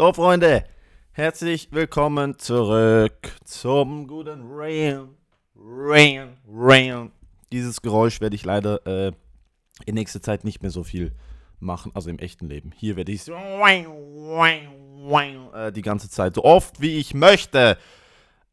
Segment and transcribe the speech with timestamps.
[0.00, 0.64] So, Freunde,
[1.12, 5.08] herzlich willkommen zurück zum guten Rain.
[5.54, 7.12] Rain, Rain.
[7.52, 9.12] Dieses Geräusch werde ich leider äh,
[9.84, 11.12] in nächster Zeit nicht mehr so viel
[11.58, 12.72] machen, also im echten Leben.
[12.74, 13.84] Hier werde ich äh,
[15.70, 17.76] die ganze Zeit, so oft wie ich möchte,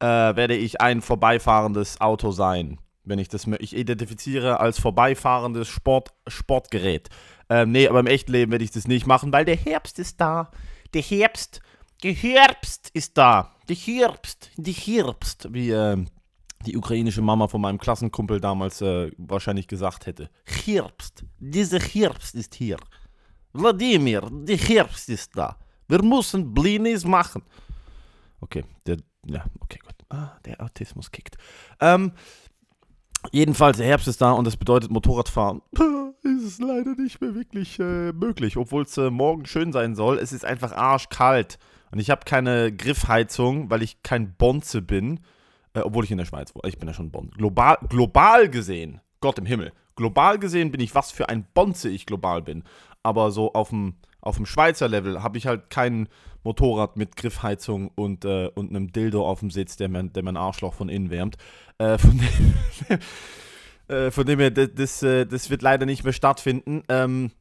[0.02, 2.77] äh, werde ich ein vorbeifahrendes Auto sein.
[3.05, 7.07] Wenn ich das ich identifiziere als vorbeifahrendes Sport, Sportgerät.
[7.50, 10.20] Ähm, nee, aber im echten Leben werde ich das nicht machen, weil der Herbst ist
[10.20, 10.52] da.
[10.98, 11.61] Der Herbst,
[12.02, 13.54] der Herbst ist da.
[13.69, 16.04] Der Herbst, der Herbst, wie äh,
[16.65, 20.32] die ukrainische Mama von meinem Klassenkumpel damals äh, wahrscheinlich gesagt hätte.
[20.65, 22.78] Herbst, dieser Herbst ist hier.
[23.54, 25.60] Wladimir, der Herbst ist da.
[25.87, 27.43] Wir müssen Blinis machen.
[28.42, 29.93] Okay, der, ja, okay, gut.
[30.09, 31.37] Ah, der Autismus kickt.
[31.79, 32.11] Ähm,
[33.31, 35.61] jedenfalls, der Herbst ist da und das bedeutet Motorradfahren.
[36.23, 40.17] ist es leider nicht mehr wirklich äh, möglich, obwohl es äh, morgen schön sein soll.
[40.19, 41.58] Es ist einfach arschkalt.
[41.91, 45.22] Und ich habe keine Griffheizung, weil ich kein Bonze bin.
[45.73, 46.67] Äh, obwohl ich in der Schweiz wohne.
[46.69, 47.38] Ich bin ja schon Bonze.
[47.38, 49.72] Global, global gesehen, Gott im Himmel.
[49.95, 52.64] Global gesehen bin ich, was für ein Bonze ich global bin.
[53.03, 56.10] Aber so auf dem, auf dem Schweizer Level habe ich halt kein
[56.44, 60.38] Motorrad mit Griffheizung und, äh, und einem Dildo auf dem Sitz, der, mein, der mein
[60.38, 61.38] Arschloch von innen wärmt.
[61.78, 63.00] Äh, von dem.
[63.90, 66.84] Äh, von dem her, das, äh, das, wird leider nicht mehr stattfinden.
[66.90, 67.32] Ähm,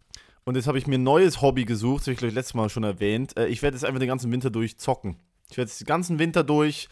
[0.44, 2.54] und jetzt habe ich mir ein neues Hobby gesucht, das habe ich glaube ich letztes
[2.54, 3.36] Mal schon erwähnt.
[3.36, 5.16] Äh, ich werde jetzt einfach den ganzen Winter durch zocken.
[5.50, 6.88] Ich werde jetzt den ganzen Winter durch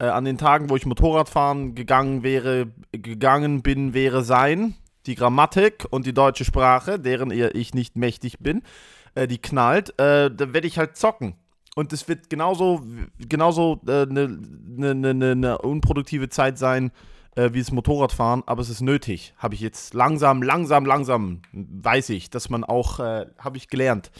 [0.00, 4.74] äh, an den Tagen, wo ich Motorradfahren gegangen wäre, gegangen bin, wäre sein.
[5.06, 8.62] Die Grammatik und die deutsche Sprache, deren ich nicht mächtig bin,
[9.16, 9.90] äh, die knallt.
[9.98, 11.34] Äh, da werde ich halt zocken.
[11.74, 12.82] Und es wird genauso,
[13.18, 16.90] genauso eine ne, ne, ne, ne unproduktive Zeit sein,
[17.34, 19.34] äh, wie das Motorradfahren, aber es ist nötig.
[19.36, 24.10] Habe ich jetzt langsam, langsam, langsam, weiß ich, dass man auch, äh, habe ich gelernt,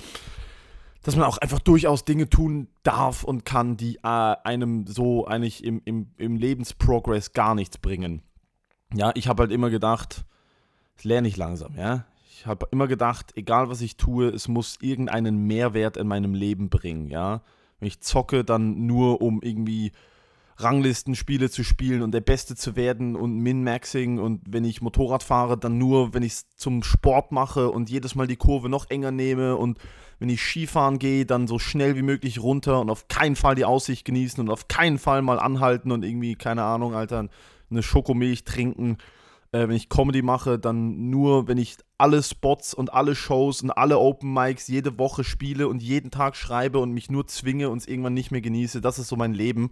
[1.03, 5.65] dass man auch einfach durchaus Dinge tun darf und kann, die äh, einem so eigentlich
[5.65, 8.23] im, im, im Lebensprogress gar nichts bringen.
[8.93, 10.27] Ja, ich habe halt immer gedacht,
[10.97, 12.05] das lerne ich langsam, ja.
[12.39, 16.69] Ich habe immer gedacht, egal was ich tue, es muss irgendeinen Mehrwert in meinem Leben
[16.69, 17.41] bringen, ja.
[17.81, 19.93] Wenn ich zocke, dann nur um irgendwie
[20.59, 25.57] Ranglistenspiele zu spielen und der Beste zu werden und Min-Maxing und wenn ich Motorrad fahre,
[25.57, 29.13] dann nur, wenn ich es zum Sport mache und jedes Mal die Kurve noch enger
[29.13, 29.79] nehme und
[30.19, 33.65] wenn ich Skifahren gehe, dann so schnell wie möglich runter und auf keinen Fall die
[33.65, 37.29] Aussicht genießen und auf keinen Fall mal anhalten und irgendwie, keine Ahnung, Alter,
[37.71, 38.99] eine Schokomilch trinken.
[39.53, 43.71] Äh, wenn ich Comedy mache, dann nur, wenn ich alle Spots und alle Shows und
[43.71, 47.79] alle Open Mics jede Woche spiele und jeden Tag schreibe und mich nur zwinge und
[47.79, 48.81] es irgendwann nicht mehr genieße.
[48.81, 49.71] Das ist so mein Leben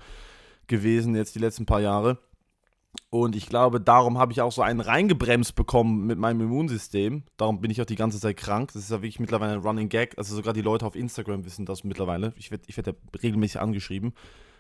[0.66, 2.18] gewesen jetzt die letzten paar Jahre.
[3.10, 7.24] Und ich glaube, darum habe ich auch so einen reingebremst bekommen mit meinem Immunsystem.
[7.36, 8.72] Darum bin ich auch die ganze Zeit krank.
[8.72, 10.16] Das ist ja wirklich mittlerweile ein Running Gag.
[10.16, 12.32] Also sogar die Leute auf Instagram wissen das mittlerweile.
[12.36, 12.92] Ich werde ich werd ja
[13.22, 14.14] regelmäßig angeschrieben,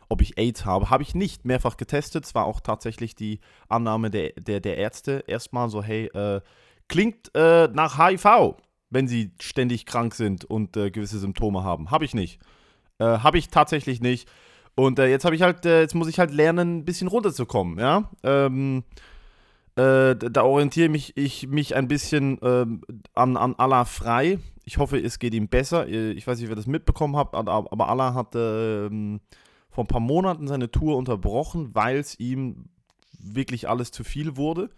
[0.08, 0.90] ob ich AIDS habe.
[0.90, 2.24] Habe ich nicht mehrfach getestet.
[2.24, 5.24] Es war auch tatsächlich die Annahme der, der, der Ärzte.
[5.26, 6.40] Erstmal so, hey, äh,
[6.88, 8.56] klingt äh, nach HIV,
[8.90, 11.90] wenn sie ständig krank sind und äh, gewisse Symptome haben.
[11.90, 12.40] Habe ich nicht.
[12.98, 14.28] Äh, habe ich tatsächlich nicht.
[14.76, 17.78] Und äh, jetzt habe ich halt, äh, jetzt muss ich halt lernen, ein bisschen runterzukommen,
[17.78, 18.10] ja.
[18.22, 18.84] Ähm,
[19.76, 22.82] äh, da orientiere mich, ich mich ein bisschen ähm,
[23.14, 24.38] an, an Allah frei.
[24.64, 25.88] Ich hoffe, es geht ihm besser.
[25.88, 29.20] Ich weiß nicht, wer das mitbekommen habt, aber Allah hat ähm,
[29.68, 32.68] vor ein paar Monaten seine Tour unterbrochen, weil es ihm
[33.18, 34.70] wirklich alles zu viel wurde.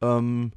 [0.00, 0.52] Ähm,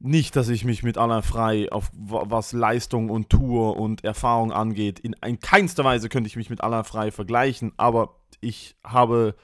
[0.00, 4.98] nicht, dass ich mich mit Alain Frei auf was Leistung und Tour und Erfahrung angeht.
[4.98, 9.34] In, in keinster Weise könnte ich mich mit Alain Frei vergleichen, aber ich habe,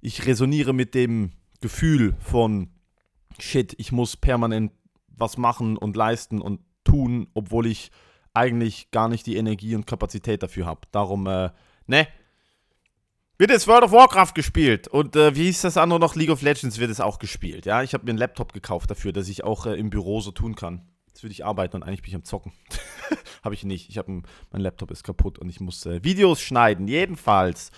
[0.00, 2.70] ich resoniere mit dem Gefühl von
[3.38, 4.72] Shit, ich muss permanent
[5.08, 7.90] was machen und leisten und tun, obwohl ich
[8.34, 10.80] eigentlich gar nicht die Energie und Kapazität dafür habe.
[10.90, 11.50] Darum, äh,
[11.86, 12.08] ne,
[13.38, 16.14] wird jetzt World of Warcraft gespielt und äh, wie hieß das andere noch?
[16.14, 17.66] League of Legends wird es auch gespielt.
[17.66, 20.30] Ja, ich habe mir einen Laptop gekauft dafür, dass ich auch äh, im Büro so
[20.30, 20.82] tun kann.
[21.08, 22.52] Jetzt würde ich arbeiten und eigentlich bin ich am Zocken.
[23.42, 23.88] habe ich nicht.
[23.88, 26.88] Ich habe mein Laptop ist kaputt und ich muss äh, Videos schneiden.
[26.88, 27.70] Jedenfalls,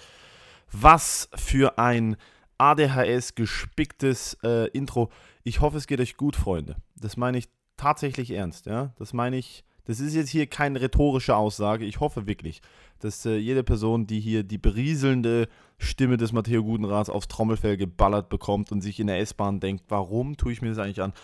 [0.73, 2.17] was für ein
[2.59, 5.11] ADHS gespicktes äh, Intro.
[5.45, 6.77] Ich hoffe, es geht euch gut, Freunde.
[6.97, 8.67] Das meine ich tatsächlich ernst.
[8.67, 11.87] Ja, das meine ich das ist jetzt hier keine rhetorische Aussage.
[11.87, 12.61] Ich hoffe wirklich,
[13.01, 15.49] dass äh, jede Person, die hier die berieselnde
[15.79, 20.37] Stimme des Matteo Gudenrats aufs Trommelfell geballert bekommt und sich in der S-Bahn denkt, warum
[20.37, 21.15] tue ich mir das eigentlich an?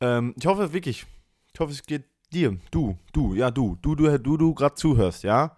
[0.00, 1.06] Ähm, ich hoffe wirklich,
[1.54, 5.22] ich hoffe, es geht dir, du, du, ja, du, du, du, du, du gerade zuhörst,
[5.22, 5.56] ja?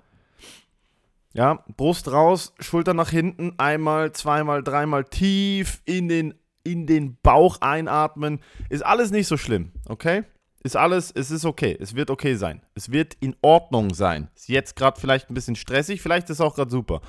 [1.32, 7.62] Ja, Brust raus, Schulter nach hinten, einmal, zweimal, dreimal tief in den, in den Bauch
[7.62, 8.40] einatmen.
[8.68, 10.24] Ist alles nicht so schlimm, okay?
[10.62, 11.76] Ist alles, es ist okay.
[11.80, 12.60] Es wird okay sein.
[12.74, 14.28] Es wird in Ordnung sein.
[14.34, 17.00] Ist jetzt gerade vielleicht ein bisschen stressig, vielleicht ist es auch gerade super.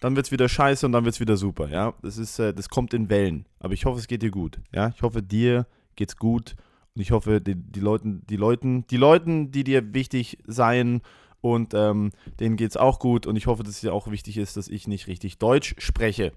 [0.00, 1.94] Dann wird es wieder scheiße und dann wird es wieder super, ja.
[2.02, 3.46] Das ist, äh, das kommt in Wellen.
[3.60, 4.92] Aber ich hoffe, es geht dir gut, ja.
[4.94, 5.66] Ich hoffe, dir
[5.96, 6.56] geht's gut
[6.94, 11.00] und ich hoffe, die, die Leuten, die Leuten, die Leuten, die dir wichtig seien
[11.40, 12.10] und ähm,
[12.40, 14.86] denen geht's auch gut und ich hoffe, dass es dir auch wichtig ist, dass ich
[14.86, 16.32] nicht richtig Deutsch spreche.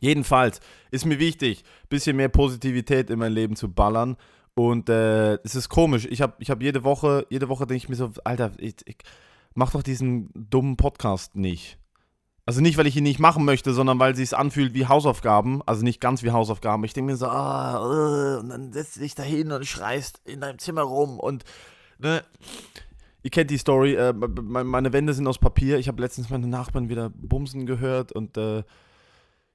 [0.00, 4.16] Jedenfalls ist mir wichtig, ein bisschen mehr Positivität in mein Leben zu ballern
[4.54, 6.06] und äh, es ist komisch.
[6.08, 8.96] Ich habe ich hab jede Woche, jede Woche denke ich mir so, Alter, ich, ich
[9.54, 11.78] mach doch diesen dummen Podcast nicht.
[12.46, 15.62] Also nicht, weil ich ihn nicht machen möchte, sondern weil es anfühlt wie Hausaufgaben.
[15.66, 16.84] Also nicht ganz wie Hausaufgaben.
[16.84, 20.20] Ich denke mir so, ah, uh, und dann setzt du dich da hin und schreist
[20.24, 21.44] in deinem Zimmer rum und,
[21.98, 22.22] ne.
[23.22, 25.78] Ihr kennt die Story, äh, meine Wände sind aus Papier.
[25.78, 28.64] Ich habe letztens meine Nachbarn wieder bumsen gehört und äh,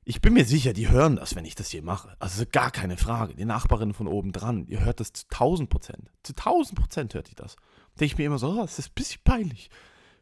[0.09, 2.15] ich bin mir sicher, die hören das, wenn ich das hier mache.
[2.17, 3.35] Also gar keine Frage.
[3.35, 6.09] Die Nachbarin von oben dran, ihr hört das zu 1000 Prozent.
[6.23, 7.57] Zu 1000 Prozent hört die das.
[7.99, 9.69] Denke ich mir immer so, oh, das ist ein bisschen peinlich.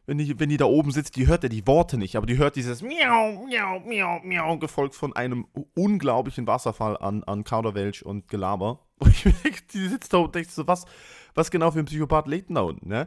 [0.04, 2.36] Wenn die, wenn die da oben sitzt, die hört ja die Worte nicht, aber die
[2.36, 8.28] hört dieses Miau, Miau, Miau, Miau, gefolgt von einem unglaublichen Wasserfall an, an Kauderwelsch und
[8.28, 8.80] Gelaber.
[8.98, 10.84] Und ich denke, die sitzt da und denkt so, was,
[11.34, 13.06] was genau für ein Psychopath lebt denn da unten, ne?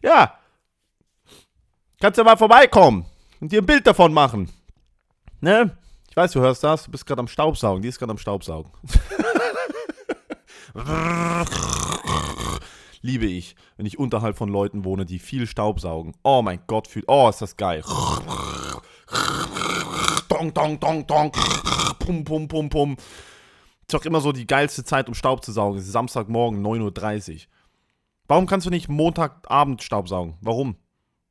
[0.00, 0.38] Ja.
[2.00, 3.04] Kannst du mal vorbeikommen
[3.40, 4.48] und dir ein Bild davon machen.
[5.40, 5.76] Ne?
[6.12, 8.70] Ich weiß, du hörst das, du bist gerade am Staubsaugen, die ist gerade am Staubsaugen.
[13.00, 16.12] Liebe ich, wenn ich unterhalb von Leuten wohne, die viel Staubsaugen.
[16.22, 17.06] Oh mein Gott, fühlt.
[17.08, 17.82] Oh, ist das geil.
[20.28, 21.32] Dong, dong, dong, dong.
[21.98, 22.96] Pum, pum, pum, pum.
[23.80, 25.78] Ist doch immer so die geilste Zeit, um Staub zu saugen.
[25.78, 27.40] Es ist Samstagmorgen, 9.30 Uhr.
[28.28, 30.34] Warum kannst du nicht Montagabend Staubsaugen?
[30.42, 30.76] Warum?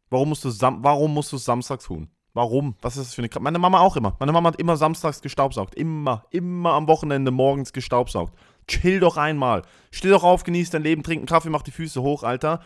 [0.10, 2.10] Warum musst du, warum musst du es samstags tun?
[2.34, 2.76] Warum?
[2.82, 4.16] Was ist das für eine Meine Mama auch immer.
[4.20, 5.76] Meine Mama hat immer samstags gestaubsaugt.
[5.76, 8.34] Immer, immer am Wochenende morgens gestaubsaugt.
[8.68, 9.64] Chill doch einmal.
[9.92, 12.62] Steh doch auf, genieß dein Leben, trink einen Kaffee, mach die Füße hoch, Alter.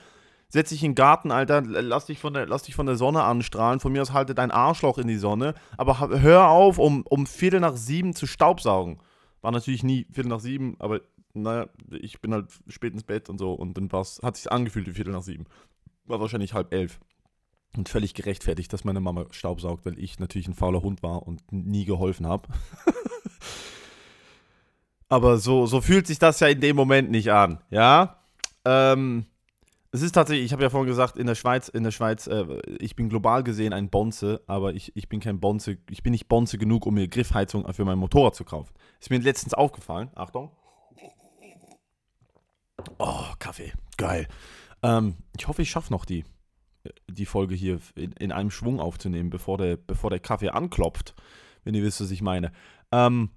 [0.50, 1.62] Setz dich in den Garten, Alter.
[1.62, 3.80] Lass dich, von der, lass dich von der Sonne anstrahlen.
[3.80, 5.56] Von mir aus halte dein Arschloch in die Sonne.
[5.78, 9.00] Aber hör auf, um, um Viertel nach sieben zu staubsaugen.
[9.42, 11.02] War natürlich nie Viertel nach sieben, aber
[11.34, 13.54] naja, ich bin halt spät ins Bett und so.
[13.54, 15.46] Und dann war's, hat sich angefühlt wie Viertel nach sieben.
[16.06, 17.00] War wahrscheinlich halb elf.
[17.76, 21.42] Und völlig gerechtfertigt, dass meine Mama staubsaugt, weil ich natürlich ein fauler Hund war und
[21.52, 22.48] nie geholfen habe.
[25.10, 28.18] Aber so, so fühlt sich das ja in dem Moment nicht an, ja?
[28.64, 29.26] Ähm,
[29.92, 32.46] es ist tatsächlich, ich habe ja vorhin gesagt, in der Schweiz, in der Schweiz, äh,
[32.80, 36.28] ich bin global gesehen ein Bonze, aber ich, ich bin kein Bonze, ich bin nicht
[36.28, 38.74] Bonze genug, um mir Griffheizung für mein Motorrad zu kaufen.
[39.00, 40.10] Ist mir letztens aufgefallen.
[40.16, 40.52] Achtung.
[42.98, 43.72] Oh, Kaffee.
[43.98, 44.28] Geil.
[44.84, 46.26] Ähm, ich hoffe, ich schaffe noch die
[47.08, 51.16] die Folge hier in, in, einem Schwung aufzunehmen, bevor der, bevor der Kaffee anklopft,
[51.64, 52.52] wenn ihr wisst, was ich meine.
[52.92, 53.30] Ähm,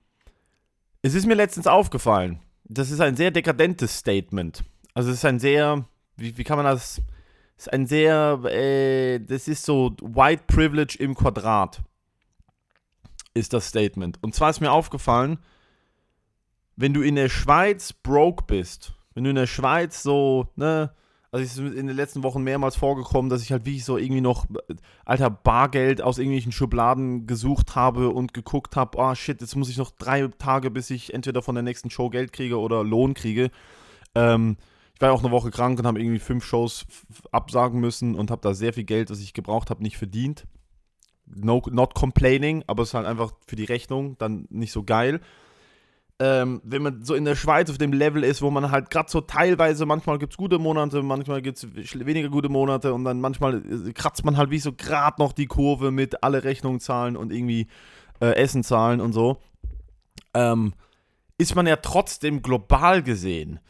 [1.03, 4.65] es ist mir letztens aufgefallen, das ist ein sehr dekadentes Statement.
[4.95, 5.87] Also es ist ein sehr,
[6.17, 7.01] wie, wie kann man das,
[7.57, 11.83] es ist ein sehr, äh, das ist so White Privilege im Quadrat,
[13.35, 14.23] ist das Statement.
[14.23, 15.39] Und zwar ist mir aufgefallen,
[16.77, 20.95] wenn du in der Schweiz broke bist, wenn du in der Schweiz so, ne,
[21.31, 24.23] also es ist in den letzten Wochen mehrmals vorgekommen, dass ich halt wirklich so irgendwie
[24.23, 24.47] noch
[25.05, 29.77] alter Bargeld aus irgendwelchen Schubladen gesucht habe und geguckt habe, oh shit, jetzt muss ich
[29.77, 33.51] noch drei Tage, bis ich entweder von der nächsten Show Geld kriege oder Lohn kriege.
[34.15, 34.57] Ähm,
[34.95, 36.87] ich war ja auch eine Woche krank und habe irgendwie fünf Shows
[37.31, 40.47] absagen müssen und habe da sehr viel Geld, das ich gebraucht habe, nicht verdient.
[41.27, 45.21] No, not complaining, aber es ist halt einfach für die Rechnung dann nicht so geil
[46.21, 49.11] ähm, wenn man so in der Schweiz auf dem Level ist, wo man halt gerade
[49.11, 53.21] so teilweise, manchmal gibt es gute Monate, manchmal gibt es weniger gute Monate und dann
[53.21, 57.17] manchmal äh, kratzt man halt wie so gerade noch die Kurve mit alle Rechnungen zahlen
[57.17, 57.69] und irgendwie
[58.21, 59.39] äh, Essen zahlen und so,
[60.35, 60.75] ähm,
[61.39, 63.61] ist man ja trotzdem global gesehen,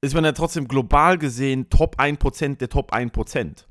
[0.00, 3.64] ist man ja trotzdem global gesehen Top 1% der Top 1%.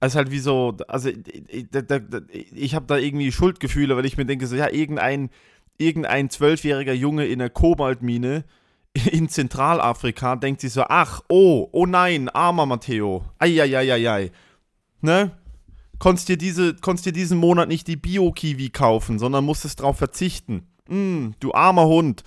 [0.00, 4.46] Also halt wie so, also ich, ich habe da irgendwie Schuldgefühle, weil ich mir denke,
[4.46, 5.30] so ja, irgendein
[5.78, 8.44] irgendein zwölfjähriger Junge in der Kobaltmine
[9.10, 13.24] in Zentralafrika denkt sich so, ach, oh, oh nein, armer Matteo.
[13.38, 14.30] Eieieiei.
[15.00, 15.32] Ne?
[15.98, 20.66] Konntest dir, diese, konntest dir diesen Monat nicht die Bio-Kiwi kaufen, sondern musstest drauf verzichten.
[20.88, 22.24] Mm, du armer Hund.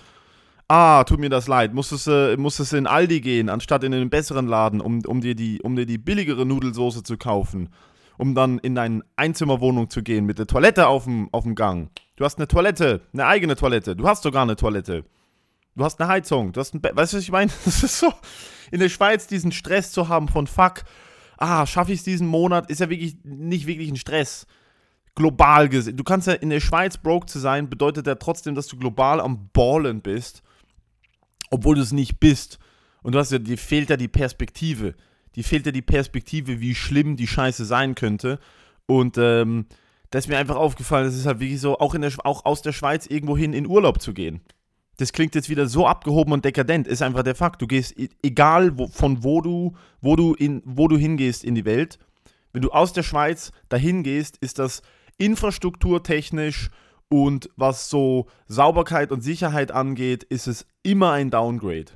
[0.68, 1.72] Ah, tut mir das leid.
[1.72, 5.62] Musstest, äh, musstest in Aldi gehen, anstatt in einen besseren Laden, um, um, dir, die,
[5.62, 7.70] um dir die billigere Nudelsoße zu kaufen.
[8.18, 11.90] Um dann in deine Einzimmerwohnung zu gehen mit der Toilette auf dem, auf dem Gang.
[12.16, 13.96] Du hast eine Toilette, eine eigene Toilette.
[13.96, 15.04] Du hast sogar eine Toilette.
[15.76, 16.52] Du hast eine Heizung.
[16.52, 16.96] Du hast ein Bett.
[16.96, 17.50] Weißt du, was ich meine?
[17.64, 18.12] Das ist so.
[18.70, 20.82] In der Schweiz diesen Stress zu haben von fuck,
[21.38, 24.46] ah, schaffe ich es diesen Monat, ist ja wirklich nicht wirklich ein Stress.
[25.14, 25.96] Global gesehen.
[25.96, 29.20] Du kannst ja in der Schweiz broke zu sein, bedeutet ja trotzdem, dass du global
[29.20, 30.42] am Ballen bist,
[31.50, 32.58] obwohl du es nicht bist.
[33.02, 34.94] Und du hast ja, dir fehlt ja die Perspektive.
[35.34, 38.38] Die fehlt ja die Perspektive, wie schlimm die Scheiße sein könnte.
[38.86, 39.66] Und ähm,
[40.10, 42.62] da ist mir einfach aufgefallen, es ist halt wirklich so, auch, in der, auch aus
[42.62, 44.40] der Schweiz irgendwohin in Urlaub zu gehen.
[44.96, 47.62] Das klingt jetzt wieder so abgehoben und dekadent, ist einfach der Fakt.
[47.62, 51.64] Du gehst, egal wo, von wo du, wo du in, wo du hingehst in die
[51.64, 51.98] Welt,
[52.52, 54.82] wenn du aus der Schweiz dahin gehst, ist das
[55.18, 56.70] infrastrukturtechnisch
[57.08, 61.92] und was so Sauberkeit und Sicherheit angeht, ist es immer ein Downgrade.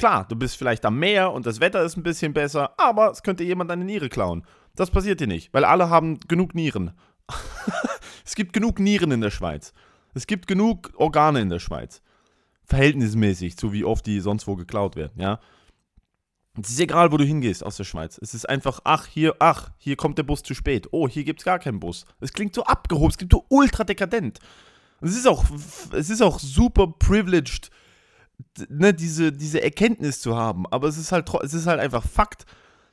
[0.00, 3.22] Klar, du bist vielleicht am Meer und das Wetter ist ein bisschen besser, aber es
[3.22, 4.46] könnte jemand deine Niere klauen.
[4.74, 6.92] Das passiert dir nicht, weil alle haben genug Nieren.
[8.24, 9.74] es gibt genug Nieren in der Schweiz.
[10.14, 12.00] Es gibt genug Organe in der Schweiz.
[12.64, 15.38] Verhältnismäßig, zu wie oft die sonst wo geklaut werden, ja.
[16.58, 18.18] Es ist egal, wo du hingehst aus der Schweiz.
[18.22, 20.88] Es ist einfach, ach, hier, ach, hier kommt der Bus zu spät.
[20.92, 22.06] Oh, hier gibt es gar keinen Bus.
[22.20, 24.38] Es klingt so abgehoben, es klingt so ultra dekadent.
[25.02, 25.44] Es ist auch,
[25.92, 27.70] es ist auch super privileged,
[28.68, 30.66] ne, diese, diese Erkenntnis zu haben.
[30.66, 32.44] Aber es ist halt, es ist halt einfach Fakt.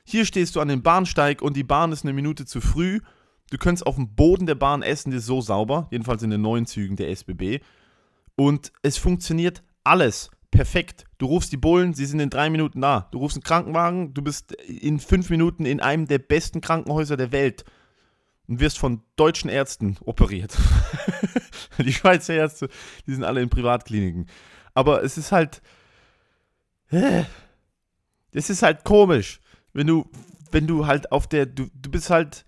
[0.04, 3.00] Hier stehst du an dem Bahnsteig und die Bahn ist eine Minute zu früh.
[3.50, 6.40] Du könntest auf dem Boden der Bahn essen, die ist so sauber, jedenfalls in den
[6.40, 7.60] neuen Zügen der SBB.
[8.36, 11.04] Und es funktioniert alles perfekt.
[11.18, 13.08] Du rufst die Bullen, sie sind in drei Minuten da.
[13.10, 17.32] Du rufst einen Krankenwagen, du bist in fünf Minuten in einem der besten Krankenhäuser der
[17.32, 17.64] Welt
[18.46, 20.56] und wirst von deutschen Ärzten operiert.
[21.78, 22.68] die Schweizer Ärzte,
[23.06, 24.26] die sind alle in Privatkliniken.
[24.78, 25.60] Aber es ist halt.
[28.30, 29.40] Es ist halt komisch,
[29.72, 30.08] wenn du,
[30.52, 31.46] wenn du halt auf der.
[31.46, 32.44] Du, du bist halt.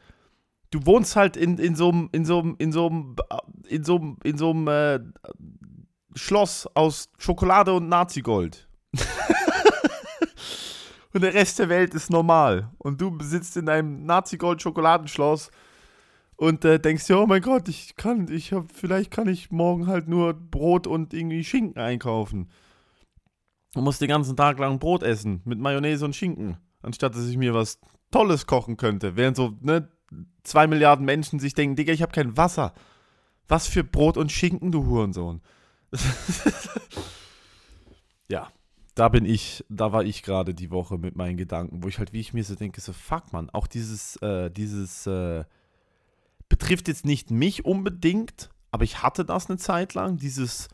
[0.71, 2.89] Du wohnst halt in, in so einem, in so in so
[3.67, 5.01] in so in so äh,
[6.15, 8.69] Schloss aus Schokolade und Nazigold.
[11.13, 12.71] und der Rest der Welt ist normal.
[12.79, 15.51] Und du sitzt in einem Nazigold-Schokoladenschloss
[16.41, 19.87] und äh, denkst dir, oh mein Gott, ich kann, ich hab, vielleicht kann ich morgen
[19.87, 22.49] halt nur Brot und irgendwie Schinken einkaufen.
[23.75, 27.37] Und muss den ganzen Tag lang Brot essen mit Mayonnaise und Schinken, anstatt dass ich
[27.37, 27.79] mir was
[28.11, 29.17] Tolles kochen könnte.
[29.17, 29.91] Während so, ne,
[30.43, 32.73] zwei Milliarden Menschen sich denken, Digga, ich habe kein Wasser.
[33.47, 35.43] Was für Brot und Schinken, du Hurensohn.
[38.31, 38.49] ja,
[38.95, 42.15] da bin ich, da war ich gerade die Woche mit meinen Gedanken, wo ich halt,
[42.15, 45.45] wie ich mir so denke, so fuck man, auch dieses, äh, dieses, äh,
[46.51, 50.69] betrifft jetzt nicht mich unbedingt, aber ich hatte das eine Zeit lang, dieses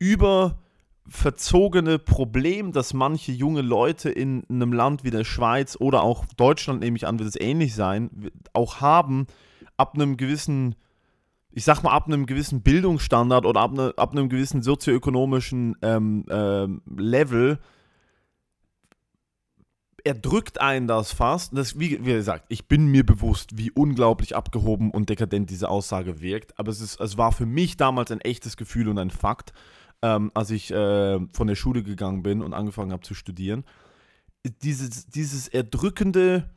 [0.00, 6.80] überverzogene Problem, dass manche junge Leute in einem Land wie der Schweiz oder auch Deutschland,
[6.80, 9.28] nehme ich an, wird es ähnlich sein, auch haben,
[9.76, 10.74] ab einem gewissen
[11.56, 16.24] ich sag mal, ab einem gewissen Bildungsstandard oder ab, ne, ab einem gewissen sozioökonomischen ähm,
[16.28, 17.60] ähm, Level
[20.04, 21.56] erdrückt einen das fast.
[21.56, 26.20] Das, wie, wie, gesagt, ich bin mir bewusst, wie unglaublich abgehoben und dekadent diese Aussage
[26.20, 26.58] wirkt.
[26.58, 29.52] Aber es, ist, es war für mich damals ein echtes Gefühl und ein Fakt,
[30.02, 33.64] ähm, als ich äh, von der Schule gegangen bin und angefangen habe zu studieren.
[34.62, 36.50] Dieses, dieses erdrückende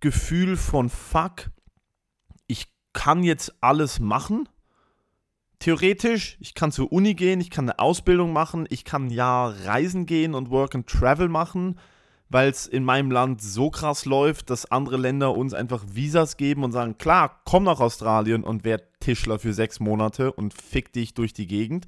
[0.00, 1.50] Gefühl von Fuck,
[2.98, 4.48] kann jetzt alles machen.
[5.60, 10.04] Theoretisch, ich kann zur Uni gehen, ich kann eine Ausbildung machen, ich kann ja reisen
[10.04, 11.78] gehen und Work and Travel machen,
[12.28, 16.64] weil es in meinem Land so krass läuft, dass andere Länder uns einfach Visas geben
[16.64, 21.14] und sagen, klar, komm nach Australien und werd Tischler für sechs Monate und fick dich
[21.14, 21.86] durch die Gegend.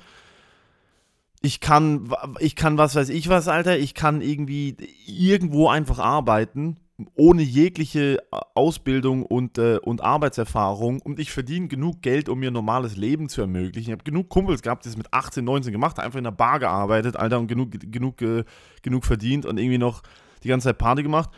[1.43, 6.77] Ich kann, ich kann, was weiß ich was, Alter, ich kann irgendwie irgendwo einfach arbeiten
[7.15, 8.23] ohne jegliche
[8.55, 13.29] Ausbildung und, äh, und Arbeitserfahrung und ich verdiene genug Geld, um mir ein normales Leben
[13.29, 13.91] zu ermöglichen.
[13.91, 16.31] Ich habe genug Kumpels gehabt, die es mit 18, 19 gemacht haben, einfach in der
[16.31, 18.45] Bar gearbeitet, Alter, und genug, genug, äh,
[18.83, 20.03] genug verdient und irgendwie noch
[20.43, 21.31] die ganze Zeit Party gemacht.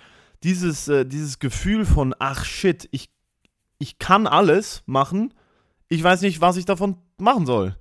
[0.43, 3.11] Dieses, äh, dieses Gefühl von, ach shit, ich,
[3.79, 5.35] ich kann alles machen,
[5.89, 7.77] ich weiß nicht, was ich davon machen soll.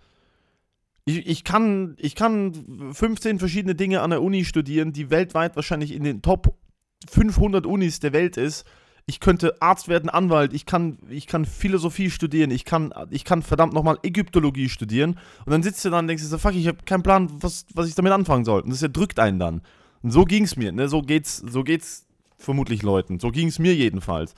[1.06, 5.94] Ich, ich, kann, ich kann 15 verschiedene Dinge an der Uni studieren, die weltweit wahrscheinlich
[5.94, 6.58] in den Top
[7.10, 8.66] 500 Unis der Welt ist.
[9.08, 13.42] Ich könnte Arzt werden, Anwalt, ich kann, ich kann Philosophie studieren, ich kann, ich kann
[13.42, 15.18] verdammt nochmal Ägyptologie studieren.
[15.46, 17.88] Und dann sitzt du da und denkst so, fuck, ich habe keinen Plan, was, was
[17.88, 18.62] ich damit anfangen soll.
[18.62, 19.62] Und das erdrückt einen dann.
[20.04, 20.88] Und so es mir, ne?
[20.88, 23.20] So geht's, so geht's vermutlich Leuten.
[23.20, 24.34] So ging es mir jedenfalls.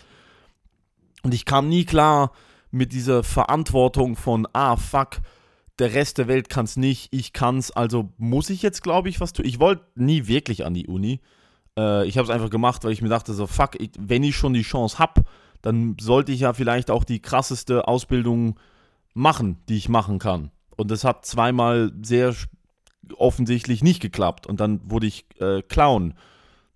[1.24, 2.32] Und ich kam nie klar
[2.72, 5.22] mit dieser Verantwortung von, ah, fuck,
[5.80, 9.10] der Rest der Welt kann es nicht, ich kann es, also muss ich jetzt, glaube
[9.10, 9.46] ich, was tun.
[9.46, 11.22] Ich wollte nie wirklich an die Uni.
[11.78, 14.36] Äh, ich habe es einfach gemacht, weil ich mir dachte, so, fuck, ich, wenn ich
[14.36, 15.24] schon die Chance habe,
[15.62, 18.60] dann sollte ich ja vielleicht auch die krasseste Ausbildung
[19.14, 20.52] machen, die ich machen kann.
[20.76, 22.36] Und das hat zweimal sehr
[23.18, 24.48] offensichtlich nicht geklappt.
[24.48, 26.14] Und dann wurde ich äh, Clown.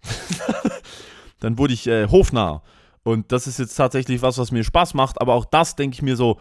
[1.39, 2.63] dann wurde ich äh, Hofnarr.
[3.03, 5.21] Und das ist jetzt tatsächlich was, was mir Spaß macht.
[5.21, 6.39] Aber auch das denke ich mir so,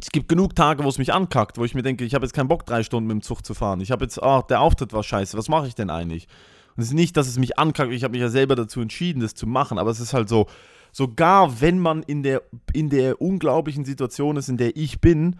[0.00, 2.34] es gibt genug Tage, wo es mich ankackt, wo ich mir denke, ich habe jetzt
[2.34, 3.80] keinen Bock, drei Stunden mit dem Zug zu fahren.
[3.80, 6.28] Ich habe jetzt, oh, der Auftritt war scheiße, was mache ich denn eigentlich?
[6.76, 9.20] Und es ist nicht, dass es mich ankackt, ich habe mich ja selber dazu entschieden,
[9.20, 10.46] das zu machen, aber es ist halt so,
[10.92, 15.38] sogar wenn man in der, in der unglaublichen Situation ist, in der ich bin,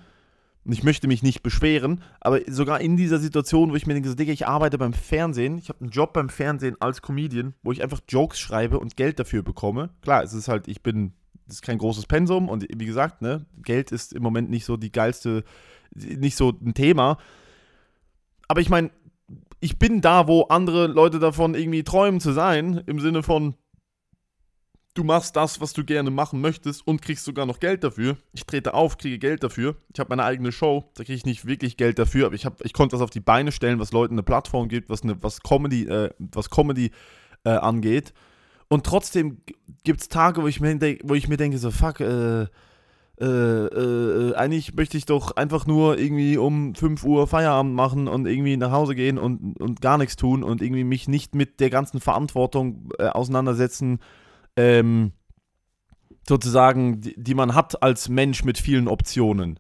[0.65, 4.09] und ich möchte mich nicht beschweren, aber sogar in dieser Situation, wo ich mir denke,
[4.09, 7.73] so, Digga, ich arbeite beim Fernsehen, ich habe einen Job beim Fernsehen als Comedian, wo
[7.73, 9.91] ich einfach Jokes schreibe und Geld dafür bekomme.
[10.03, 11.15] Klar, es ist halt, ich bin,
[11.47, 14.77] das ist kein großes Pensum und wie gesagt, ne, Geld ist im Moment nicht so
[14.77, 15.43] die geilste,
[15.95, 17.19] nicht so ein Thema.
[18.47, 18.91] Aber ich meine,
[19.59, 23.55] ich bin da, wo andere Leute davon irgendwie träumen zu sein, im Sinne von,
[24.95, 28.17] du machst das, was du gerne machen möchtest und kriegst sogar noch Geld dafür.
[28.33, 29.77] Ich trete auf, kriege Geld dafür.
[29.93, 32.65] Ich habe meine eigene Show, da kriege ich nicht wirklich Geld dafür, aber ich, hab,
[32.65, 35.41] ich konnte was auf die Beine stellen, was Leuten eine Plattform gibt, was, eine, was
[35.41, 36.91] Comedy, äh, was Comedy
[37.45, 38.13] äh, angeht.
[38.69, 39.43] Und trotzdem
[39.85, 42.47] gibt es Tage, wo ich, mir wo ich mir denke, so, fuck, äh,
[43.21, 48.27] äh, äh, eigentlich möchte ich doch einfach nur irgendwie um 5 Uhr Feierabend machen und
[48.27, 51.71] irgendwie nach Hause gehen und, und gar nichts tun und irgendwie mich nicht mit der
[51.71, 54.01] ganzen Verantwortung äh, auseinandersetzen,
[54.57, 55.13] ähm,
[56.29, 59.59] sozusagen, die, die, man hat als Mensch mit vielen Optionen.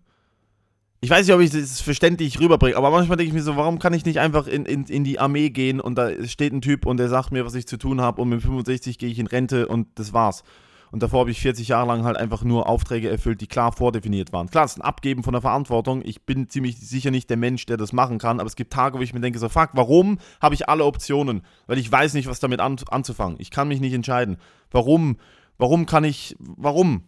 [1.01, 3.81] Ich weiß nicht, ob ich das verständlich rüberbringe, aber manchmal denke ich mir so, warum
[3.81, 6.87] kann ich nicht einfach in, in, in die Armee gehen und da steht ein Typ
[6.87, 9.27] und der sagt mir, was ich zu tun habe und mit 65 gehe ich in
[9.27, 10.45] Rente und das war's.
[10.93, 14.31] Und davor habe ich 40 Jahre lang halt einfach nur Aufträge erfüllt, die klar vordefiniert
[14.35, 14.51] waren.
[14.51, 16.03] Klar, es ist ein Abgeben von der Verantwortung.
[16.05, 18.99] Ich bin ziemlich sicher nicht der Mensch, der das machen kann, aber es gibt Tage,
[18.99, 21.47] wo ich mir denke, so fuck, warum habe ich alle Optionen?
[21.67, 23.37] Weil ich weiß nicht, was damit an, anzufangen.
[23.41, 24.37] Ich kann mich nicht entscheiden.
[24.71, 25.17] Warum?
[25.57, 26.37] Warum kann ich.
[26.39, 27.05] Warum?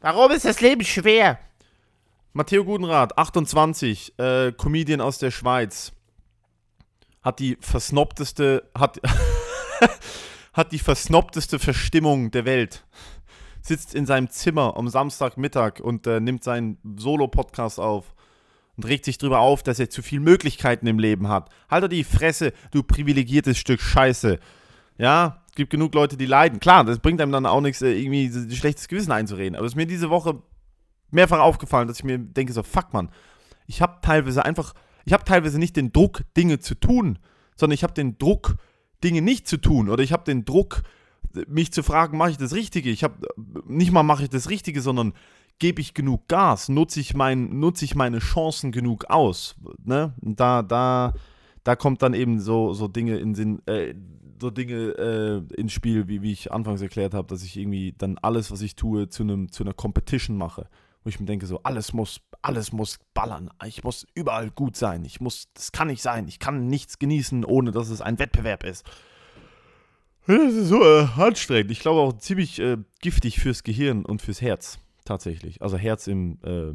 [0.00, 1.38] Warum ist das Leben schwer?
[2.32, 5.92] Matteo Gudenrath, 28, äh, Comedian aus der Schweiz.
[7.22, 8.68] Hat die versnobteste.
[8.76, 9.00] Hat.
[10.52, 12.84] hat die versnobteste Verstimmung der Welt.
[13.60, 18.14] Sitzt in seinem Zimmer am Samstagmittag und äh, nimmt seinen Solo-Podcast auf
[18.76, 21.50] und regt sich darüber auf, dass er zu viele Möglichkeiten im Leben hat.
[21.70, 24.38] Halt doch die Fresse, du privilegiertes Stück Scheiße.
[24.98, 26.60] Ja, es gibt genug Leute, die leiden.
[26.60, 29.56] Klar, das bringt einem dann auch nichts, äh, irgendwie ein schlechtes Gewissen einzureden.
[29.56, 30.42] Aber es ist mir diese Woche
[31.10, 33.10] mehrfach aufgefallen, dass ich mir denke, so, fuck, man,
[33.66, 37.18] ich habe teilweise einfach, ich habe teilweise nicht den Druck, Dinge zu tun,
[37.56, 38.56] sondern ich habe den Druck,
[39.04, 40.82] Dinge nicht zu tun oder ich habe den Druck,
[41.48, 42.90] mich zu fragen, mache ich das Richtige?
[42.90, 43.26] Ich habe
[43.66, 45.14] nicht mal mache ich das Richtige, sondern
[45.58, 49.54] gebe ich genug Gas, nutze ich, mein, nutze ich meine Chancen genug aus.
[49.84, 50.12] Ne?
[50.20, 51.14] Da, da,
[51.64, 53.94] da kommt dann eben so, so Dinge in Sinn, äh,
[54.40, 58.18] so Dinge äh, ins Spiel, wie, wie ich anfangs erklärt habe, dass ich irgendwie dann
[58.18, 60.68] alles, was ich tue, zu, einem, zu einer Competition mache.
[61.04, 63.50] Wo ich mir denke, so, alles muss, alles muss ballern.
[63.66, 65.04] Ich muss überall gut sein.
[65.04, 66.28] Ich muss, das kann nicht sein.
[66.28, 68.84] Ich kann nichts genießen, ohne dass es ein Wettbewerb ist.
[70.26, 71.72] Das ist so äh, anstrengend.
[71.72, 74.78] Ich glaube auch ziemlich äh, giftig fürs Gehirn und fürs Herz.
[75.04, 75.60] Tatsächlich.
[75.60, 76.74] Also Herz im, äh,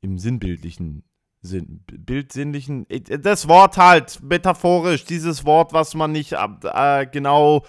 [0.00, 1.04] im sinnbildlichen
[1.40, 1.84] Sinn.
[1.86, 2.90] Bildsinnlichen.
[2.90, 5.04] Äh, das Wort halt, metaphorisch.
[5.04, 7.64] Dieses Wort, was man nicht äh, genau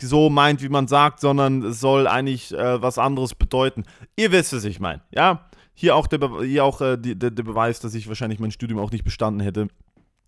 [0.00, 3.84] so meint, wie man sagt, sondern es soll eigentlich äh, was anderes bedeuten.
[4.16, 5.46] Ihr wisst, was ich meine, ja?
[5.76, 8.52] Hier auch, der, Be hier auch äh, die, der, der, Beweis, dass ich wahrscheinlich mein
[8.52, 9.66] Studium auch nicht bestanden hätte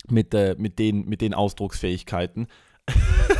[0.08, 2.48] mit, äh, mit, den, mit den Ausdrucksfähigkeiten.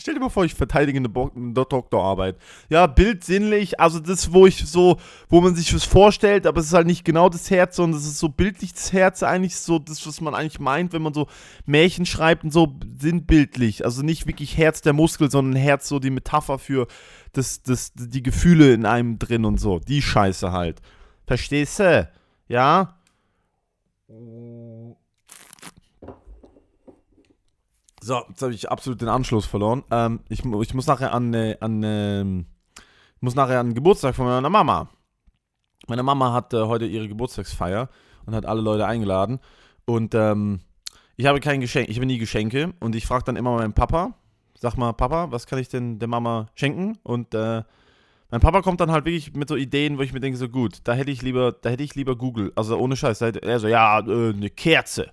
[0.00, 2.36] Stell dir mal vor, ich verteidige eine, Doktorarbeit.
[2.68, 4.96] Ja, bildsinnlich, also das, wo ich so,
[5.28, 8.06] wo man sich was vorstellt, aber es ist halt nicht genau das Herz, sondern es
[8.06, 11.26] ist so bildlich das Herz, eigentlich so das, was man eigentlich meint, wenn man so
[11.66, 13.84] Märchen schreibt und so sinnbildlich.
[13.84, 16.86] Also nicht wirklich Herz der Muskel, sondern Herz so die Metapher für
[17.32, 19.80] das, das, die Gefühle in einem drin und so.
[19.80, 20.80] Die Scheiße halt.
[21.26, 22.08] Verstehst du?
[22.46, 23.00] Ja?
[28.08, 29.84] So, jetzt habe ich absolut den Anschluss verloren.
[29.90, 32.24] Ähm, ich, ich, muss nachher an, äh, an äh,
[33.20, 34.88] muss nachher an den Geburtstag von meiner Mama.
[35.88, 37.90] Meine Mama hat äh, heute ihre Geburtstagsfeier
[38.24, 39.40] und hat alle Leute eingeladen.
[39.84, 40.60] Und ähm,
[41.16, 42.72] ich habe kein Geschenk, ich habe nie Geschenke.
[42.80, 44.14] Und ich frage dann immer meinen Papa,
[44.54, 46.96] sag mal, Papa, was kann ich denn der Mama schenken?
[47.02, 47.62] Und äh,
[48.30, 50.78] mein Papa kommt dann halt wirklich mit so Ideen, wo ich mir denke, so gut,
[50.84, 52.52] da hätte ich lieber, da hätte ich lieber Google.
[52.56, 53.20] Also ohne Scheiß.
[53.20, 55.10] Er so, ja, äh, eine Kerze.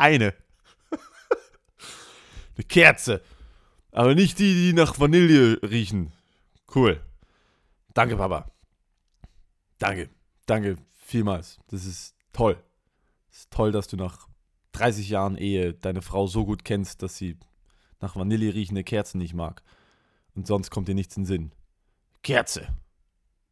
[0.00, 0.32] Eine.
[2.56, 3.20] Eine Kerze.
[3.92, 6.10] Aber nicht die, die nach Vanille riechen.
[6.74, 7.02] Cool.
[7.92, 8.50] Danke, Papa.
[9.78, 10.08] Danke.
[10.46, 11.58] Danke vielmals.
[11.68, 12.56] Das ist toll.
[13.30, 14.26] Es ist toll, dass du nach
[14.72, 17.36] 30 Jahren Ehe deine Frau so gut kennst, dass sie
[18.00, 19.62] nach Vanille riechende Kerzen nicht mag.
[20.34, 21.52] Und sonst kommt dir nichts in den Sinn.
[22.22, 22.68] Kerze.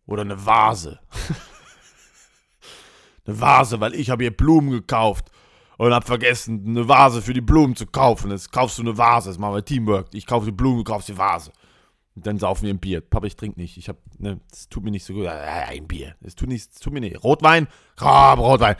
[0.07, 0.99] Oder eine Vase.
[3.27, 5.31] eine Vase, weil ich habe ihr Blumen gekauft
[5.79, 8.31] und hab vergessen, eine Vase für die Blumen zu kaufen.
[8.31, 10.09] Jetzt kaufst du eine Vase, das machen wir Teamwork.
[10.13, 11.53] Ich kaufe die Blumen, du kaufst die Vase.
[12.17, 13.01] Und dann saufen wir ein Bier.
[13.01, 13.77] Papa, ich trinke nicht.
[13.79, 15.29] Ich hab, ne, das tut mir nicht so gut.
[15.29, 16.17] Ein Bier.
[16.21, 17.23] Das tut, nicht, das tut mir nicht.
[17.23, 17.69] Rotwein?
[17.97, 18.75] Komm, Rotwein.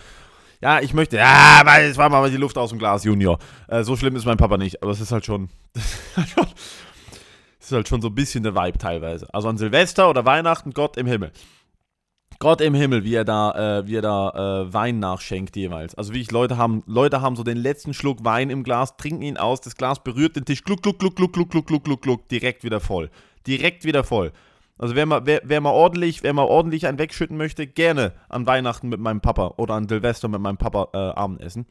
[0.61, 1.19] Ja, ich möchte.
[1.19, 3.39] Ja, weil es war mal die Luft aus dem Glas, Junior.
[3.69, 5.49] Äh, so schlimm ist mein Papa nicht, aber es ist halt schon.
[7.61, 9.29] Das ist halt schon so ein bisschen der Vibe teilweise.
[9.35, 11.33] Also an Silvester oder Weihnachten, Gott im Himmel.
[12.41, 14.31] Gott im Himmel, wie er da, äh, wie er da
[14.63, 15.97] äh, Wein nachschenkt jeweils.
[15.97, 19.23] Also wie ich Leute haben, Leute haben so den letzten Schluck Wein im Glas, trinken
[19.23, 22.03] ihn aus, das Glas berührt den Tisch, gluck, gluck, gluck, gluck, gluck, gluck, gluck, gluck,
[22.03, 23.11] gluck, direkt wieder voll.
[23.47, 24.33] Direkt wieder voll.
[24.79, 28.47] Also wer mal, wer, wer mal ordentlich, wer mal ordentlich einen wegschütten möchte, gerne an
[28.47, 31.67] Weihnachten mit meinem Papa oder an Silvester mit meinem Papa äh, Abendessen.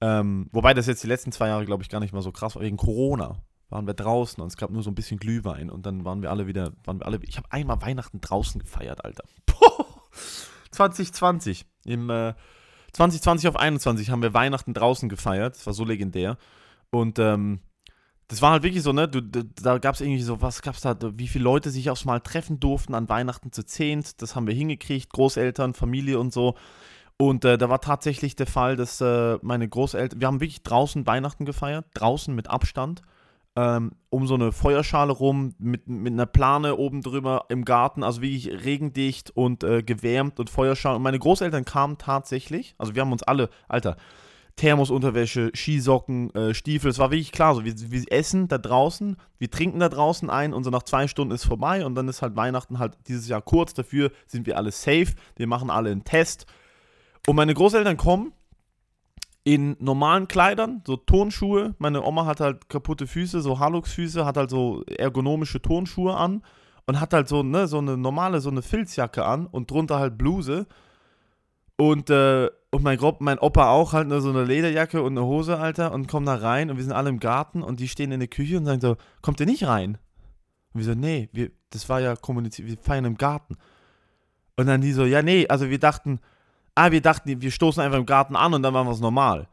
[0.00, 2.56] Ähm, wobei das jetzt die letzten zwei Jahre, glaube ich, gar nicht mal so krass
[2.56, 3.36] war, wegen Corona
[3.72, 6.30] waren wir draußen und es gab nur so ein bisschen Glühwein und dann waren wir
[6.30, 9.24] alle wieder, waren wir alle, ich habe einmal Weihnachten draußen gefeiert, Alter.
[10.70, 12.34] 2020, im äh,
[12.92, 16.36] 2020 auf 21 haben wir Weihnachten draußen gefeiert, das war so legendär.
[16.90, 17.60] Und ähm,
[18.28, 20.82] das war halt wirklich so, ne, du, da gab es irgendwie so, was gab es
[20.82, 24.46] da, wie viele Leute sich aufs Mal treffen durften an Weihnachten zu zehnt, das haben
[24.46, 26.54] wir hingekriegt, Großeltern, Familie und so.
[27.18, 31.06] Und äh, da war tatsächlich der Fall, dass äh, meine Großeltern, wir haben wirklich draußen
[31.06, 33.02] Weihnachten gefeiert, draußen mit Abstand
[33.56, 38.22] ähm, um so eine Feuerschale rum, mit, mit einer Plane oben drüber im Garten, also
[38.22, 40.96] wirklich regendicht und äh, gewärmt und Feuerschale.
[40.96, 43.96] Und meine Großeltern kamen tatsächlich, also wir haben uns alle, Alter,
[44.56, 49.50] Thermosunterwäsche, Skisocken, äh, Stiefel, es war wirklich klar, so wir, wir essen da draußen, wir
[49.50, 52.36] trinken da draußen ein und so nach zwei Stunden ist vorbei und dann ist halt
[52.36, 56.46] Weihnachten halt dieses Jahr kurz, dafür sind wir alle safe, wir machen alle einen Test.
[57.26, 58.32] Und meine Großeltern kommen
[59.44, 61.74] in normalen Kleidern, so Turnschuhe.
[61.78, 66.42] Meine Oma hat halt kaputte Füße, so Halux-Füße, hat halt so ergonomische Turnschuhe an
[66.86, 70.16] und hat halt so, ne, so eine normale, so eine Filzjacke an und drunter halt
[70.16, 70.66] Bluse.
[71.76, 75.58] Und, äh, und mein, mein Opa auch halt ne, so eine Lederjacke und eine Hose,
[75.58, 78.20] Alter, und kommen da rein und wir sind alle im Garten und die stehen in
[78.20, 79.98] der Küche und sagen so, kommt ihr nicht rein?
[80.72, 83.56] Und wir so, nee, wir, das war ja kommuniziert, wir feiern im Garten.
[84.56, 86.20] Und dann die so, ja, nee, also wir dachten,
[86.74, 89.48] ah, wir dachten, wir stoßen einfach im Garten an und dann machen wir es normal.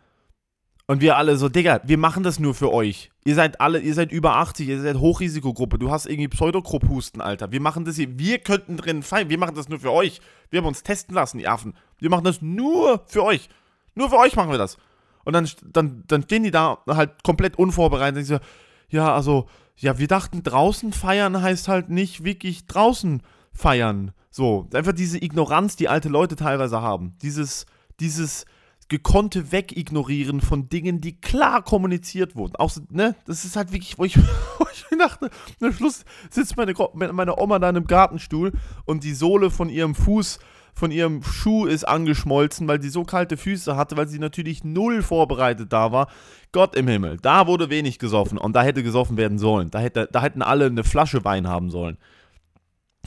[0.88, 3.12] Und wir alle so, Digga, wir machen das nur für euch.
[3.24, 5.78] Ihr seid alle, ihr seid über 80, ihr seid Hochrisikogruppe.
[5.78, 7.52] Du hast irgendwie Pseudokrupphusten, Alter.
[7.52, 9.30] Wir machen das hier, wir könnten drin feiern.
[9.30, 10.20] Wir machen das nur für euch.
[10.50, 11.76] Wir haben uns testen lassen, die Affen.
[12.00, 13.50] Wir machen das nur für euch.
[13.94, 14.78] Nur für euch machen wir das.
[15.26, 18.44] Und dann, dann, dann stehen die da halt komplett unvorbereitet und sagen
[18.90, 23.22] so, ja, also, ja, wir dachten, draußen feiern heißt halt nicht wirklich draußen
[23.54, 24.12] feiern.
[24.32, 27.16] So, einfach diese Ignoranz, die alte Leute teilweise haben.
[27.22, 27.66] Dieses,
[28.00, 28.46] dieses
[28.90, 32.56] gekonnte Wegignorieren von Dingen, die klar kommuniziert wurden.
[32.56, 34.18] Auch, ne, das ist halt wirklich, wo ich,
[34.58, 35.30] wo ich dachte,
[35.62, 38.52] am Schluss sitzt meine, meine Oma da in einem Gartenstuhl
[38.86, 40.40] und die Sohle von ihrem Fuß,
[40.74, 45.02] von ihrem Schuh ist angeschmolzen, weil sie so kalte Füße hatte, weil sie natürlich null
[45.02, 46.08] vorbereitet da war.
[46.52, 49.72] Gott im Himmel, da wurde wenig gesoffen und da hätte gesoffen werden sollen.
[49.72, 51.98] Da, hätte, da hätten alle eine Flasche Wein haben sollen.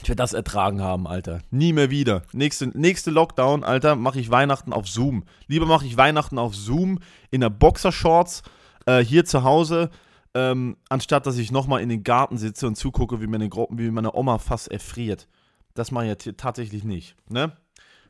[0.01, 1.41] Ich werde das ertragen haben, Alter.
[1.51, 2.23] Nie mehr wieder.
[2.33, 5.23] Nächste, nächste Lockdown, Alter, mache ich Weihnachten auf Zoom.
[5.47, 6.99] Lieber mache ich Weihnachten auf Zoom
[7.31, 8.43] in der Boxershorts
[8.85, 9.89] äh, hier zu Hause,
[10.33, 14.13] ähm, anstatt dass ich nochmal in den Garten sitze und zugucke, wie meine, wie meine
[14.13, 15.27] Oma fast erfriert.
[15.73, 17.15] Das mache ich ja tatsächlich nicht.
[17.29, 17.53] Ne?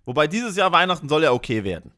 [0.06, 1.92] Wobei dieses Jahr Weihnachten soll ja okay werden.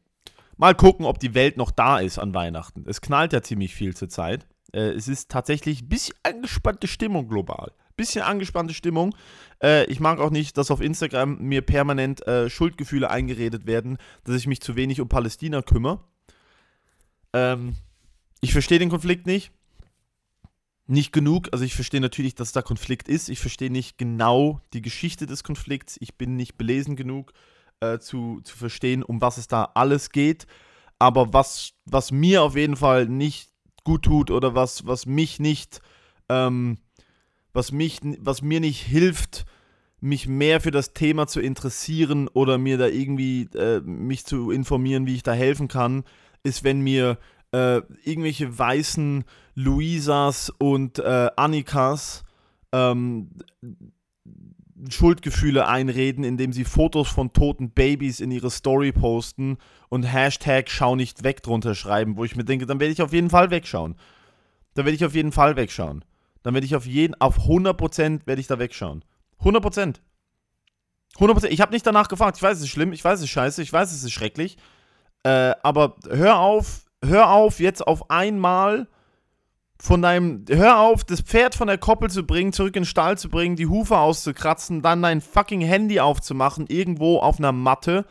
[0.56, 2.84] Mal gucken, ob die Welt noch da ist an Weihnachten.
[2.86, 4.46] Es knallt ja ziemlich viel zur Zeit.
[4.72, 9.14] Äh, es ist tatsächlich ein bisschen angespannte Stimmung global bisschen angespannte Stimmung.
[9.62, 14.36] Äh, ich mag auch nicht, dass auf Instagram mir permanent äh, Schuldgefühle eingeredet werden, dass
[14.36, 16.00] ich mich zu wenig um Palästina kümmere.
[17.32, 17.76] Ähm,
[18.40, 19.50] ich verstehe den Konflikt nicht.
[20.86, 21.48] Nicht genug.
[21.52, 23.28] Also ich verstehe natürlich, dass da Konflikt ist.
[23.28, 25.96] Ich verstehe nicht genau die Geschichte des Konflikts.
[26.00, 27.32] Ich bin nicht belesen genug
[27.80, 30.46] äh, zu, zu verstehen, um was es da alles geht.
[30.98, 33.50] Aber was, was mir auf jeden Fall nicht
[33.86, 35.80] gut tut oder was, was mich nicht
[36.28, 36.78] ähm,
[37.52, 39.46] was, mich, was mir nicht hilft,
[40.00, 45.06] mich mehr für das Thema zu interessieren oder mir da irgendwie äh, mich zu informieren,
[45.06, 46.04] wie ich da helfen kann,
[46.42, 47.18] ist, wenn mir
[47.52, 52.24] äh, irgendwelche weißen Luisas und äh, Annikas
[52.72, 53.30] ähm,
[54.90, 60.96] Schuldgefühle einreden, indem sie Fotos von toten Babys in ihre Story posten und Hashtag schau
[60.96, 63.96] nicht weg drunter schreiben, wo ich mir denke, dann werde ich auf jeden Fall wegschauen.
[64.74, 66.04] Dann werde ich auf jeden Fall wegschauen
[66.46, 69.04] dann werde ich auf jeden, auf 100% werde ich da wegschauen.
[69.42, 69.96] 100%.
[71.16, 71.46] 100%.
[71.46, 72.36] Ich habe nicht danach gefragt.
[72.36, 74.56] Ich weiß, es ist schlimm, ich weiß, es ist scheiße, ich weiß, es ist schrecklich.
[75.24, 78.86] Äh, aber hör auf, hör auf, jetzt auf einmal
[79.78, 83.18] von deinem, hör auf, das Pferd von der Koppel zu bringen, zurück in den Stall
[83.18, 88.06] zu bringen, die Hufe auszukratzen, dann dein fucking Handy aufzumachen, irgendwo auf einer Matte,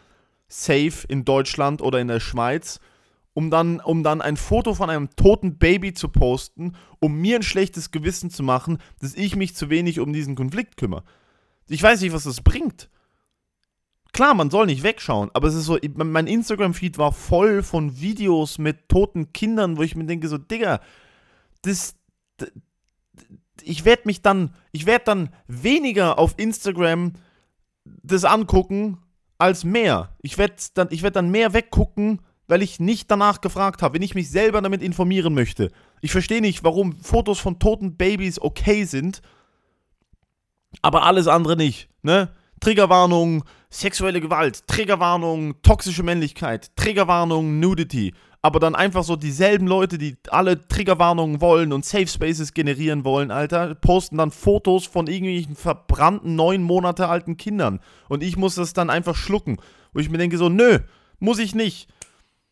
[0.48, 2.80] safe in Deutschland oder in der Schweiz
[3.36, 7.44] um dann, um dann ein Foto von einem toten Baby zu posten, um mir ein
[7.44, 11.04] schlechtes Gewissen zu machen, dass ich mich zu wenig um diesen Konflikt kümmere.
[11.68, 12.90] Ich weiß nicht, was das bringt.
[14.14, 18.58] Klar, man soll nicht wegschauen, aber es ist so, mein Instagram-Feed war voll von Videos
[18.58, 20.80] mit toten Kindern, wo ich mir denke, so, Digga,
[21.66, 21.96] das.
[23.64, 27.14] Ich werde mich dann, ich werde dann weniger auf Instagram
[27.86, 28.98] das angucken
[29.38, 30.16] als mehr.
[30.22, 34.16] Ich werde dann, werd dann mehr weggucken, weil ich nicht danach gefragt habe, wenn ich
[34.16, 35.72] mich selber damit informieren möchte.
[36.02, 39.22] Ich verstehe nicht, warum Fotos von toten Babys okay sind,
[40.82, 42.32] aber alles andere nicht, ne?
[42.60, 48.14] Triggerwarnung, sexuelle Gewalt, Triggerwarnung, toxische Männlichkeit, Triggerwarnung, Nudity.
[48.46, 53.32] Aber dann einfach so dieselben Leute, die alle Triggerwarnungen wollen und Safe Spaces generieren wollen,
[53.32, 57.80] Alter, posten dann Fotos von irgendwelchen verbrannten neun Monate alten Kindern.
[58.08, 59.58] Und ich muss das dann einfach schlucken.
[59.94, 60.78] Wo ich mir denke so, nö,
[61.18, 61.90] muss ich nicht.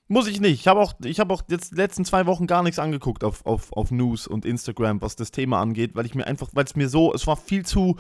[0.08, 0.62] Muss ich nicht.
[0.62, 3.72] Ich habe auch, hab auch jetzt die letzten zwei Wochen gar nichts angeguckt auf, auf,
[3.74, 6.90] auf News und Instagram, was das Thema angeht, weil ich mir einfach, weil es mir
[6.90, 7.98] so, es war viel zu,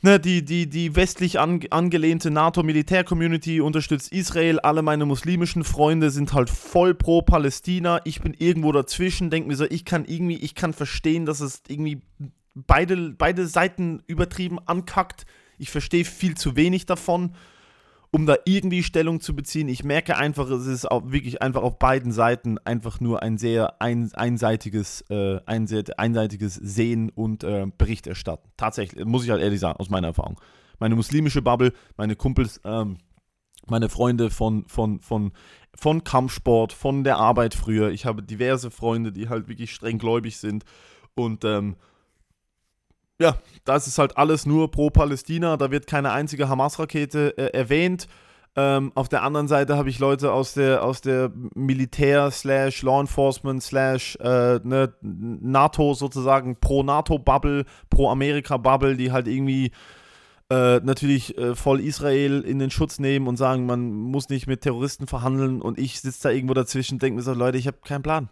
[0.00, 4.60] Ne, die, die, die westlich an, angelehnte NATO-Militär-Community unterstützt Israel.
[4.60, 8.00] Alle meine muslimischen Freunde sind halt voll pro Palästina.
[8.04, 11.62] Ich bin irgendwo dazwischen, denke mir so, ich kann irgendwie, ich kann verstehen, dass es
[11.66, 12.00] irgendwie
[12.54, 15.26] beide, beide Seiten übertrieben ankackt.
[15.58, 17.34] Ich verstehe viel zu wenig davon
[18.10, 19.68] um da irgendwie Stellung zu beziehen.
[19.68, 23.80] Ich merke einfach, es ist auch wirklich einfach auf beiden Seiten einfach nur ein sehr
[23.82, 28.48] ein, einseitiges, äh, einseitiges Sehen und äh, Bericht erstatten.
[28.56, 30.40] Tatsächlich, muss ich halt ehrlich sagen, aus meiner Erfahrung.
[30.78, 32.98] Meine muslimische Bubble, meine Kumpels, ähm,
[33.66, 35.32] meine Freunde von, von, von,
[35.74, 37.90] von Kampfsport, von der Arbeit früher.
[37.90, 40.64] Ich habe diverse Freunde, die halt wirklich streng gläubig sind
[41.14, 41.76] und ähm,
[43.20, 45.56] ja, das ist halt alles nur pro Palästina.
[45.56, 48.06] Da wird keine einzige Hamas-Rakete äh, erwähnt.
[48.56, 53.00] Ähm, auf der anderen Seite habe ich Leute aus der, aus der Militär slash Law
[53.00, 59.72] Enforcement slash äh, ne, NATO sozusagen pro NATO-Bubble, pro Amerika-Bubble, die halt irgendwie
[60.50, 64.62] äh, natürlich äh, voll Israel in den Schutz nehmen und sagen, man muss nicht mit
[64.62, 67.78] Terroristen verhandeln und ich sitze da irgendwo dazwischen und denke mir so, Leute, ich habe
[67.84, 68.28] keinen Plan.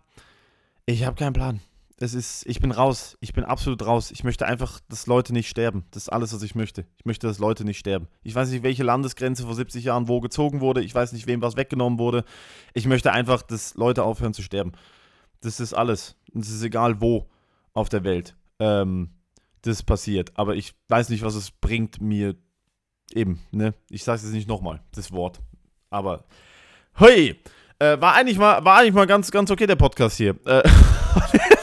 [0.87, 1.61] Ich habe keinen Plan
[1.99, 3.17] es ist, ich bin raus.
[3.21, 4.11] Ich bin absolut raus.
[4.11, 5.87] Ich möchte einfach, dass Leute nicht sterben.
[5.93, 6.87] Das ist alles, was ich möchte.
[6.99, 8.09] Ich möchte, dass Leute nicht sterben.
[8.23, 10.83] Ich weiß nicht, welche Landesgrenze vor 70 Jahren wo gezogen wurde.
[10.83, 12.25] Ich weiß nicht, wem was weggenommen wurde.
[12.75, 14.73] Ich möchte einfach, dass Leute aufhören zu sterben.
[15.41, 16.17] Das ist alles.
[16.35, 17.31] Und es ist egal, wo
[17.73, 19.11] auf der Welt ähm,
[19.63, 20.33] das passiert.
[20.35, 22.37] Aber ich weiß nicht, was es bringt mir
[23.13, 23.73] eben, ne?
[23.89, 25.41] Ich sage es jetzt nicht nochmal, das Wort.
[25.89, 26.25] Aber,
[26.95, 27.41] hey,
[27.79, 30.37] äh, war, eigentlich mal, war eigentlich mal ganz, ganz okay, der Podcast hier.
[30.45, 30.63] Äh,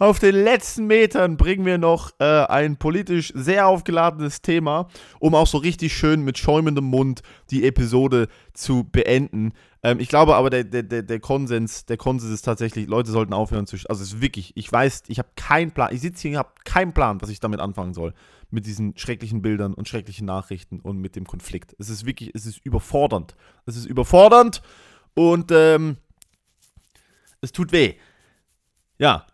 [0.00, 4.86] Auf den letzten Metern bringen wir noch äh, ein politisch sehr aufgeladenes Thema,
[5.18, 9.54] um auch so richtig schön mit schäumendem Mund die Episode zu beenden.
[9.82, 13.66] Ähm, ich glaube aber, der, der, der, Konsens, der Konsens ist tatsächlich, Leute sollten aufhören
[13.66, 13.76] zu.
[13.88, 15.92] Also es ist wirklich, ich weiß, ich habe keinen Plan.
[15.92, 18.14] Ich sitze hier und habe keinen Plan, was ich damit anfangen soll.
[18.50, 21.74] Mit diesen schrecklichen Bildern und schrecklichen Nachrichten und mit dem Konflikt.
[21.80, 23.34] Es ist wirklich, es ist überfordernd.
[23.66, 24.62] Es ist überfordernd
[25.14, 25.96] und ähm,
[27.40, 27.94] es tut weh.
[28.98, 29.26] Ja,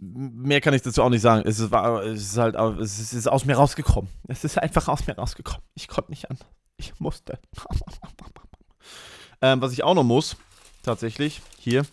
[0.00, 1.42] mehr kann ich dazu auch nicht sagen.
[1.46, 4.10] Es ist, war, es ist halt, es ist, aus mir rausgekommen.
[4.28, 5.62] Es ist einfach aus mir rausgekommen.
[5.74, 6.38] Ich konnte nicht an.
[6.76, 7.38] Ich musste.
[9.42, 10.36] ähm, was ich auch noch muss,
[10.82, 11.84] tatsächlich, hier,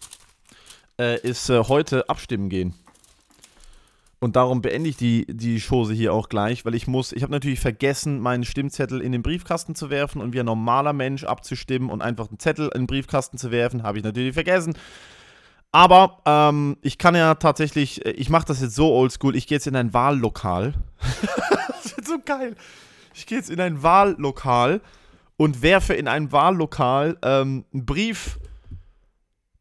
[0.99, 2.73] äh, ist äh, heute abstimmen gehen.
[4.23, 7.31] Und darum beende ich die, die Chose hier auch gleich, weil ich muss, ich habe
[7.31, 11.89] natürlich vergessen, meinen Stimmzettel in den Briefkasten zu werfen und wie ein normaler Mensch abzustimmen
[11.89, 14.75] und einfach einen Zettel in den Briefkasten zu werfen, habe ich natürlich vergessen.
[15.71, 19.67] Aber ähm, ich kann ja tatsächlich, ich mache das jetzt so oldschool, ich gehe jetzt
[19.67, 20.73] in ein Wahllokal.
[21.67, 22.55] das wird so geil.
[23.13, 24.81] Ich gehe jetzt in ein Wahllokal
[25.38, 28.39] und werfe in ein Wahllokal ähm, einen Brief,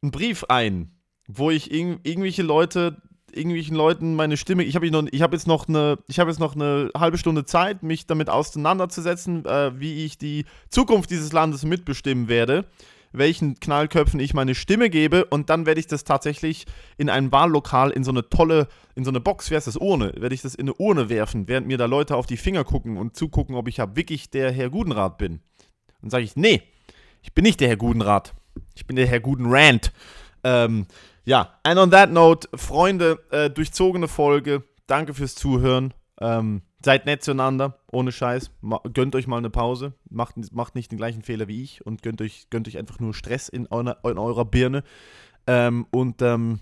[0.02, 0.90] einen Brief ein,
[1.28, 3.00] wo ich irg irgendwelche Leute,
[3.32, 7.44] irgendwelchen Leuten meine Stimme, ich habe hab jetzt noch eine, jetzt noch eine halbe Stunde
[7.44, 12.66] Zeit, mich damit auseinanderzusetzen, äh, wie ich die Zukunft dieses Landes mitbestimmen werde
[13.12, 17.90] welchen Knallköpfen ich meine Stimme gebe und dann werde ich das tatsächlich in einem Wahllokal
[17.90, 20.54] in so eine tolle, in so eine Box, wer ist das, Urne, werde ich das
[20.54, 23.68] in eine Urne werfen, während mir da Leute auf die Finger gucken und zugucken, ob
[23.68, 25.40] ich ja wirklich der Herr Gudenrat bin.
[26.00, 26.62] Dann sage ich, nee,
[27.22, 28.34] ich bin nicht der Herr Gudenrat,
[28.74, 29.92] ich bin der Herr Gudenrand.
[30.44, 30.86] Ähm,
[31.24, 35.92] ja, and on that note, Freunde, äh, durchzogene Folge, danke fürs Zuhören.
[36.20, 38.50] Ähm, Seid nett zueinander, ohne Scheiß.
[38.94, 39.92] Gönnt euch mal eine Pause.
[40.08, 43.12] Macht, macht nicht den gleichen Fehler wie ich und gönnt euch, gönnt euch einfach nur
[43.12, 44.82] Stress in, eurer, in eurer Birne.
[45.46, 46.60] Ähm, und ähm,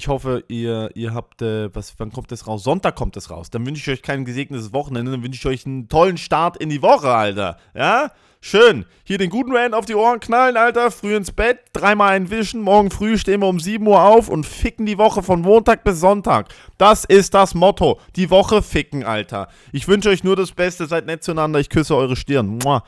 [0.00, 2.62] Ich hoffe, ihr, ihr habt, äh, was, wann kommt das raus?
[2.62, 3.50] Sonntag kommt das raus.
[3.50, 6.70] Dann wünsche ich euch kein gesegnetes Wochenende, dann wünsche ich euch einen tollen Start in
[6.70, 7.58] die Woche, Alter.
[7.74, 8.10] Ja?
[8.40, 8.86] Schön.
[9.04, 10.90] Hier den guten Rand auf die Ohren knallen, Alter.
[10.90, 12.62] Früh ins Bett, dreimal einwischen.
[12.62, 16.00] Morgen früh stehen wir um 7 Uhr auf und ficken die Woche von Montag bis
[16.00, 16.46] Sonntag.
[16.78, 18.00] Das ist das Motto.
[18.16, 19.48] Die Woche ficken, Alter.
[19.70, 20.86] Ich wünsche euch nur das Beste.
[20.86, 21.60] Seid nett zueinander.
[21.60, 22.58] Ich küsse eure Stirn.
[22.64, 22.84] Mua.